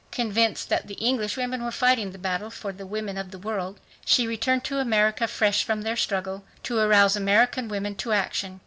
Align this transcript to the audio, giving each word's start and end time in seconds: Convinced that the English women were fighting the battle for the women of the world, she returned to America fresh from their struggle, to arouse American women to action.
Convinced 0.11 0.69
that 0.69 0.87
the 0.87 0.95
English 0.95 1.37
women 1.37 1.63
were 1.63 1.69
fighting 1.71 2.09
the 2.11 2.17
battle 2.17 2.49
for 2.49 2.73
the 2.73 2.87
women 2.87 3.19
of 3.19 3.29
the 3.29 3.37
world, 3.37 3.79
she 4.03 4.25
returned 4.25 4.63
to 4.63 4.79
America 4.79 5.27
fresh 5.27 5.63
from 5.63 5.83
their 5.83 5.95
struggle, 5.95 6.43
to 6.63 6.79
arouse 6.79 7.15
American 7.15 7.67
women 7.67 7.93
to 7.93 8.11
action. 8.11 8.59